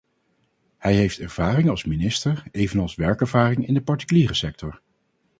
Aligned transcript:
Hij 0.77 0.95
heeft 0.95 1.19
ervaring 1.19 1.69
als 1.69 1.85
minister, 1.85 2.43
evenals 2.51 2.95
werkervaring 2.95 3.67
in 3.67 3.73
de 3.73 3.81
particuliere 3.81 4.33
sector. 4.33 4.81